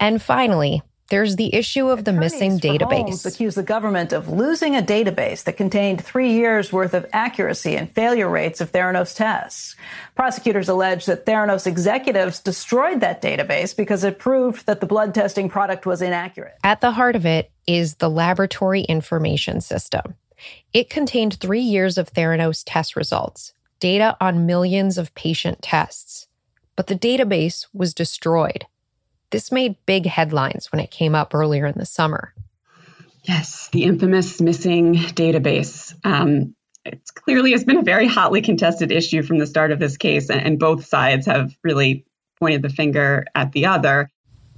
[0.00, 3.04] And finally, there's the issue of the missing database.
[3.04, 7.76] Holmes accused the government of losing a database that contained three years worth of accuracy
[7.76, 9.74] and failure rates of Theranos tests.
[10.14, 15.48] Prosecutors allege that Theranos executives destroyed that database because it proved that the blood testing
[15.48, 16.58] product was inaccurate.
[16.62, 20.14] At the heart of it is the laboratory information system.
[20.74, 26.27] It contained three years of Theranos test results, data on millions of patient tests.
[26.78, 28.64] But the database was destroyed.
[29.30, 32.32] This made big headlines when it came up earlier in the summer.
[33.24, 35.92] Yes, the infamous missing database.
[36.06, 36.54] Um,
[36.84, 40.30] it clearly has been a very hotly contested issue from the start of this case,
[40.30, 42.06] and both sides have really
[42.38, 44.08] pointed the finger at the other.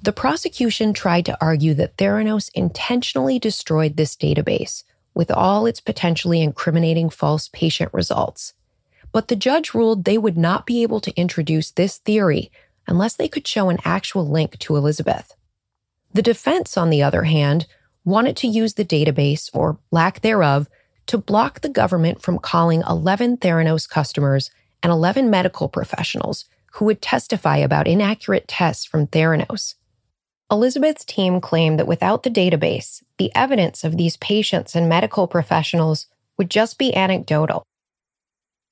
[0.03, 6.43] The prosecution tried to argue that Theranos intentionally destroyed this database with all its potentially
[6.43, 8.53] incriminating false patient results.
[9.13, 12.51] But the judge ruled they would not be able to introduce this theory
[12.87, 15.35] unless they could show an actual link to Elizabeth.
[16.13, 17.67] The defense, on the other hand,
[18.05, 20.69] wanted to use the database, or lack thereof,
[21.07, 24.51] to block the government from calling 11 Theranos customers
[24.83, 29.75] and 11 medical professionals who would testify about inaccurate tests from Theranos.
[30.51, 36.07] Elizabeth's team claimed that without the database, the evidence of these patients and medical professionals
[36.37, 37.63] would just be anecdotal.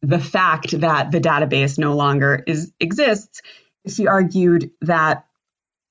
[0.02, 3.42] The fact that the database no longer is, exists
[3.86, 5.24] she argued that,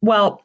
[0.01, 0.43] well,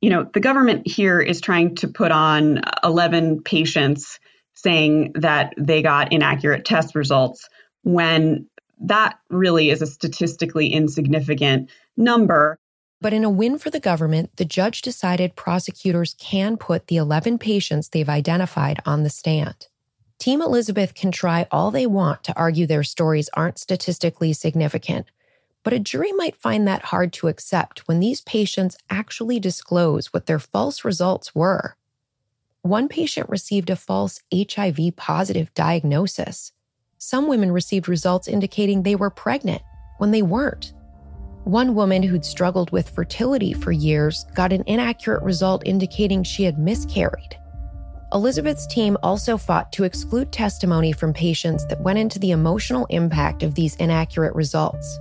[0.00, 4.18] you know, the government here is trying to put on 11 patients
[4.54, 7.48] saying that they got inaccurate test results
[7.82, 8.46] when
[8.80, 12.58] that really is a statistically insignificant number.
[13.00, 17.38] But in a win for the government, the judge decided prosecutors can put the 11
[17.38, 19.68] patients they've identified on the stand.
[20.24, 25.04] Team Elizabeth can try all they want to argue their stories aren't statistically significant,
[25.62, 30.24] but a jury might find that hard to accept when these patients actually disclose what
[30.24, 31.76] their false results were.
[32.62, 36.52] One patient received a false HIV positive diagnosis.
[36.96, 39.60] Some women received results indicating they were pregnant
[39.98, 40.72] when they weren't.
[41.44, 46.58] One woman who'd struggled with fertility for years got an inaccurate result indicating she had
[46.58, 47.36] miscarried.
[48.14, 53.42] Elizabeth's team also fought to exclude testimony from patients that went into the emotional impact
[53.42, 55.00] of these inaccurate results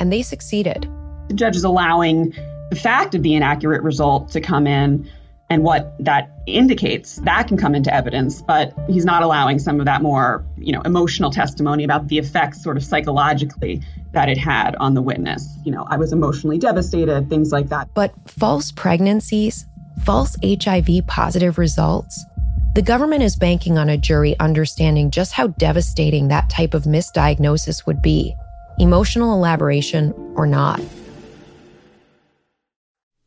[0.00, 0.90] and they succeeded.
[1.28, 2.34] The judge is allowing
[2.70, 5.08] the fact of the inaccurate result to come in
[5.50, 9.86] and what that indicates that can come into evidence but he's not allowing some of
[9.86, 13.80] that more you know emotional testimony about the effects sort of psychologically
[14.12, 17.88] that it had on the witness you know i was emotionally devastated things like that
[17.94, 19.64] but false pregnancies
[20.04, 22.26] false hiv positive results
[22.74, 27.86] the government is banking on a jury understanding just how devastating that type of misdiagnosis
[27.86, 28.34] would be
[28.78, 30.80] emotional elaboration or not.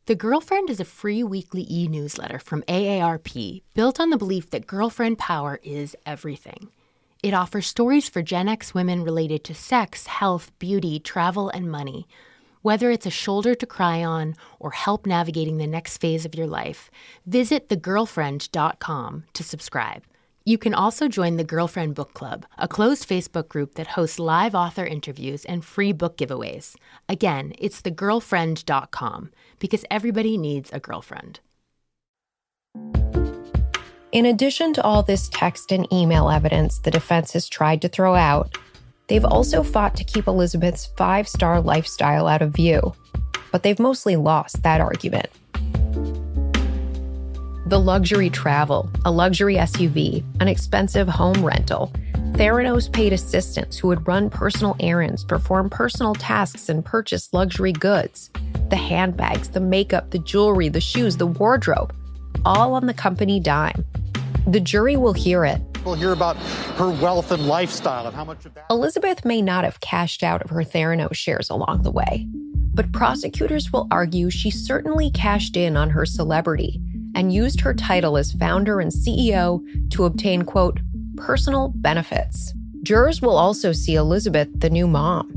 [0.06, 4.66] The Girlfriend is a free weekly e newsletter from AARP built on the belief that
[4.66, 6.68] girlfriend power is everything.
[7.22, 12.08] It offers stories for Gen X women related to sex, health, beauty, travel, and money.
[12.62, 16.46] Whether it's a shoulder to cry on or help navigating the next phase of your
[16.46, 16.92] life,
[17.26, 20.04] visit thegirlfriend.com to subscribe.
[20.44, 24.54] You can also join the Girlfriend Book Club, a closed Facebook group that hosts live
[24.54, 26.76] author interviews and free book giveaways.
[27.08, 31.40] Again, it's thegirlfriend.com because everybody needs a girlfriend.
[34.12, 38.14] In addition to all this text and email evidence the defense has tried to throw
[38.14, 38.56] out,
[39.08, 42.94] they've also fought to keep Elizabeth's five star lifestyle out of view.
[43.50, 45.28] But they've mostly lost that argument
[47.72, 51.90] the luxury travel, a luxury SUV, an expensive home rental.
[52.32, 58.28] Theranos paid assistants who would run personal errands, perform personal tasks, and purchase luxury goods.
[58.68, 61.94] The handbags, the makeup, the jewelry, the shoes, the wardrobe,
[62.44, 63.86] all on the company dime.
[64.46, 65.60] The jury will hear it.
[65.84, 66.36] We'll hear about
[66.76, 68.66] her wealth and lifestyle and how much of that.
[68.70, 72.26] Elizabeth may not have cashed out of her Theranos shares along the way,
[72.74, 76.80] but prosecutors will argue she certainly cashed in on her celebrity
[77.14, 79.60] and used her title as founder and CEO
[79.90, 80.80] to obtain, quote,
[81.16, 82.54] personal benefits.
[82.82, 85.30] Jurors will also see Elizabeth, the new mom.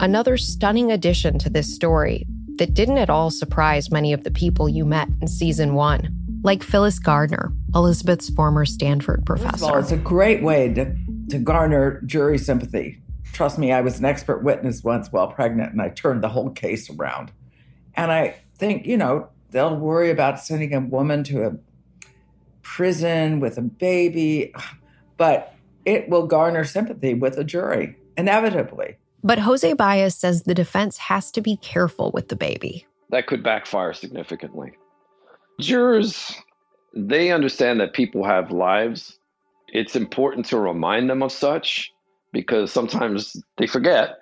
[0.00, 2.26] Another stunning addition to this story
[2.58, 6.08] that didn't at all surprise many of the people you met in season one,
[6.42, 9.66] like Phyllis Gardner, Elizabeth's former Stanford professor.
[9.66, 10.96] Well, it's a great way to,
[11.28, 13.02] to garner jury sympathy.
[13.32, 16.50] Trust me, I was an expert witness once while pregnant and I turned the whole
[16.50, 17.32] case around.
[17.94, 21.56] And I think, you know, they'll worry about sending a woman to a
[22.62, 24.54] prison with a baby,
[25.18, 25.54] but
[25.84, 28.96] it will garner sympathy with a jury, inevitably.
[29.22, 32.86] But Jose Baez says the defense has to be careful with the baby.
[33.10, 34.72] That could backfire significantly.
[35.60, 36.34] Jurors,
[36.94, 39.18] they understand that people have lives.
[39.68, 41.92] It's important to remind them of such
[42.32, 44.16] because sometimes they forget.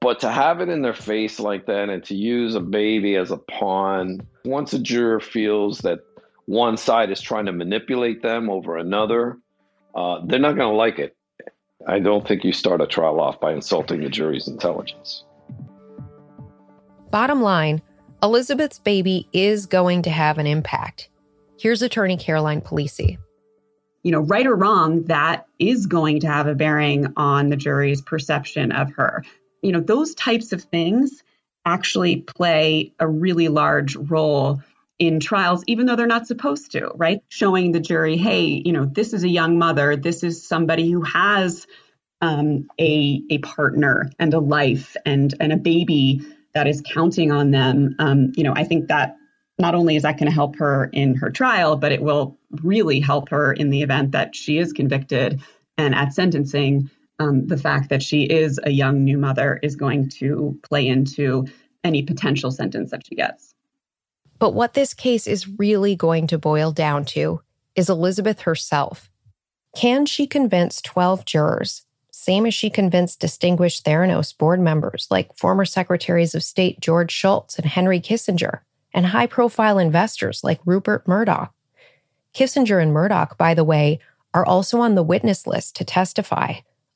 [0.00, 3.30] But to have it in their face like that and to use a baby as
[3.30, 6.00] a pawn, once a juror feels that
[6.46, 9.38] one side is trying to manipulate them over another,
[9.94, 11.16] uh, they're not going to like it.
[11.86, 15.24] I don't think you start a trial off by insulting the jury's intelligence.
[17.10, 17.80] Bottom line
[18.22, 21.10] Elizabeth's baby is going to have an impact.
[21.58, 23.18] Here's attorney Caroline Polisi.
[24.02, 28.02] You know, right or wrong, that is going to have a bearing on the jury's
[28.02, 29.24] perception of her
[29.64, 31.22] you know, those types of things
[31.64, 34.60] actually play a really large role
[34.98, 37.20] in trials, even though they're not supposed to, right?
[37.28, 41.00] Showing the jury, hey, you know, this is a young mother, this is somebody who
[41.00, 41.66] has
[42.20, 46.20] um, a a partner and a life and and a baby
[46.52, 47.96] that is counting on them.
[47.98, 49.16] Um, you know, I think that
[49.58, 53.00] not only is that going to help her in her trial, but it will really
[53.00, 55.40] help her in the event that she is convicted
[55.78, 56.90] and at sentencing
[57.20, 61.46] um, the fact that she is a young new mother is going to play into
[61.84, 63.54] any potential sentence that she gets.
[64.38, 67.40] But what this case is really going to boil down to
[67.76, 69.10] is Elizabeth herself.
[69.76, 75.64] Can she convince 12 jurors, same as she convinced distinguished Theranos board members like former
[75.64, 78.60] secretaries of state George Shultz and Henry Kissinger,
[78.94, 81.52] and high profile investors like Rupert Murdoch?
[82.34, 83.98] Kissinger and Murdoch, by the way,
[84.32, 86.54] are also on the witness list to testify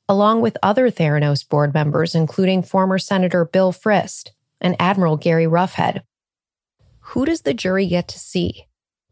[0.09, 6.01] along with other Theranos board members, including former Senator Bill Frist and Admiral Gary Roughead.
[6.99, 8.65] Who does the jury get to see?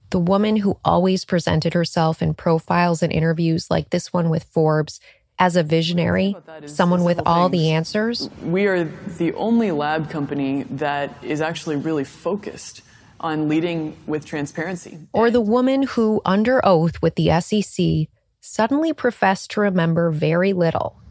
[0.09, 4.99] The woman who always presented herself in profiles and interviews like this one with Forbes
[5.39, 6.35] as a visionary,
[6.65, 8.29] someone with all the answers?
[8.43, 12.81] We are the only lab company that is actually really focused
[13.19, 14.99] on leading with transparency.
[15.13, 18.07] Or the woman who, under oath with the SEC,
[18.41, 21.01] suddenly professed to remember very little.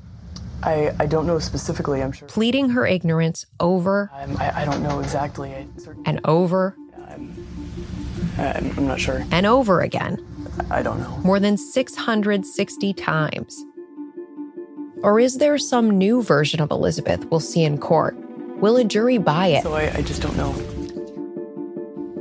[0.62, 2.28] I, I don't know specifically, I'm sure.
[2.28, 5.52] Pleading her ignorance over I, I don't know exactly.
[6.04, 6.76] and over
[8.38, 9.24] I'm, I'm not sure.
[9.30, 10.24] and over again,
[10.70, 11.16] I don't know.
[11.18, 13.64] more than 660 times.
[15.02, 18.16] Or is there some new version of Elizabeth we'll see in court?
[18.60, 19.62] Will a jury buy it?
[19.62, 20.50] So I, I just don't know.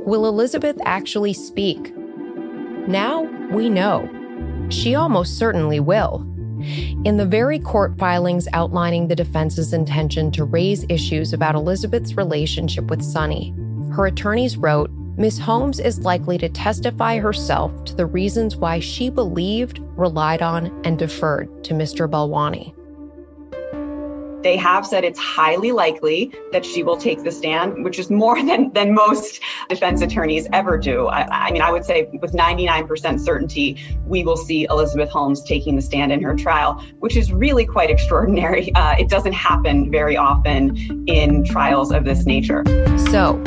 [0.04, 1.94] Will Elizabeth actually speak?
[2.86, 4.08] Now we know.
[4.68, 6.24] She almost certainly will.
[7.04, 12.84] In the very court filings outlining the defense's intention to raise issues about Elizabeth's relationship
[12.86, 13.54] with Sunny,
[13.92, 15.38] her attorneys wrote Ms.
[15.38, 20.98] Holmes is likely to testify herself to the reasons why she believed, relied on, and
[20.98, 22.08] deferred to Mr.
[22.08, 22.74] Balwani.
[24.42, 28.40] They have said it's highly likely that she will take the stand, which is more
[28.46, 31.08] than, than most defense attorneys ever do.
[31.08, 33.76] I, I mean, I would say with 99% certainty,
[34.06, 37.90] we will see Elizabeth Holmes taking the stand in her trial, which is really quite
[37.90, 38.72] extraordinary.
[38.76, 40.76] Uh, it doesn't happen very often
[41.08, 42.62] in trials of this nature.
[43.10, 43.42] So,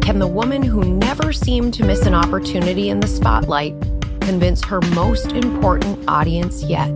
[0.00, 3.74] can the woman who never seemed to miss an opportunity in the spotlight
[4.22, 6.88] convince her most important audience yet.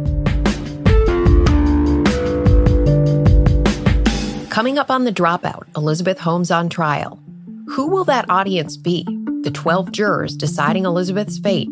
[4.50, 7.22] Coming up on The Dropout, Elizabeth Holmes on trial.
[7.68, 9.04] Who will that audience be?
[9.42, 11.68] The 12 jurors deciding Elizabeth's fate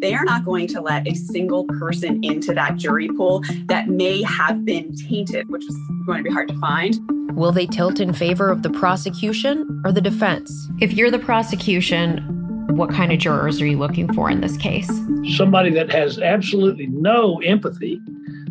[0.00, 4.22] they are not going to let a single person into that jury pool that may
[4.22, 6.96] have been tainted, which is going to be hard to find.
[7.36, 10.68] Will they tilt in favor of the prosecution or the defense?
[10.80, 12.37] If you're the prosecution,
[12.78, 14.88] what kind of jurors are you looking for in this case?
[15.36, 18.00] Somebody that has absolutely no empathy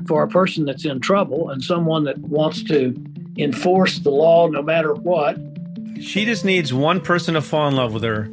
[0.06, 2.94] for a person that's in trouble and someone that wants to
[3.38, 5.38] enforce the law no matter what.
[6.02, 8.30] She just needs one person to fall in love with her,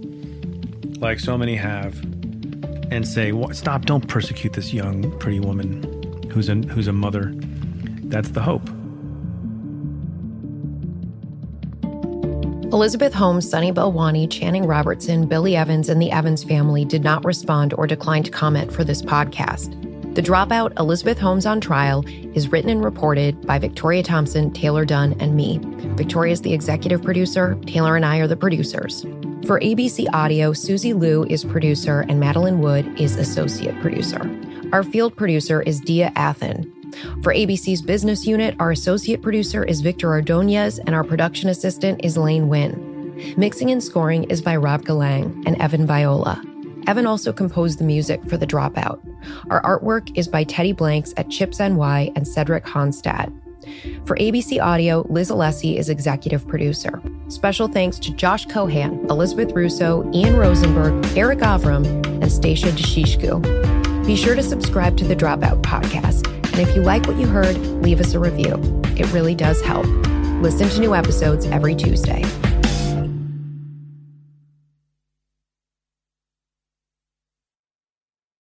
[0.99, 2.03] like so many have,
[2.91, 3.87] and say, "Stop!
[3.87, 5.83] Don't persecute this young, pretty woman
[6.31, 7.33] who's a who's a mother."
[8.05, 8.69] That's the hope.
[12.75, 17.73] Elizabeth Holmes, Sunny Balwani, Channing Robertson, Billy Evans, and the Evans family did not respond
[17.75, 19.81] or decline to comment for this podcast.
[20.17, 22.05] The Dropout Elizabeth Holmes on Trial
[22.35, 25.61] is written and reported by Victoria Thompson, Taylor Dunn, and me.
[25.95, 27.57] Victoria is the executive producer.
[27.65, 29.03] Taylor and I are the producers.
[29.47, 34.29] For ABC Audio, Susie Liu is producer and Madeline Wood is associate producer.
[34.73, 36.74] Our field producer is Dia Athen.
[37.23, 42.17] For ABC's business unit, our associate producer is Victor Ordonez and our production assistant is
[42.17, 43.35] Lane Wynn.
[43.37, 46.43] Mixing and scoring is by Rob Galang and Evan Viola.
[46.87, 49.01] Evan also composed the music for The Dropout.
[49.51, 53.33] Our artwork is by Teddy Blanks at Chips NY and Cedric Honstad.
[54.07, 57.01] For ABC Audio, Liz Alessi is executive producer.
[57.29, 61.87] Special thanks to Josh Cohan, Elizabeth Russo, Ian Rosenberg, Eric Avram,
[62.21, 64.07] and Stacia Deshishku.
[64.07, 66.34] Be sure to subscribe to the Dropout podcast.
[66.55, 68.55] And if you like what you heard, leave us a review.
[68.97, 69.87] It really does help.
[70.41, 72.23] Listen to new episodes every Tuesday.